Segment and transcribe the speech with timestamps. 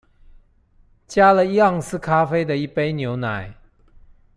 [1.07, 3.53] 加了一盎司咖啡的一杯牛奶